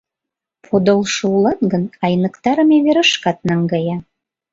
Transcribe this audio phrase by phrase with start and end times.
[0.65, 3.97] Подылшо улат гын, айныктарыме верышкат наҥгая.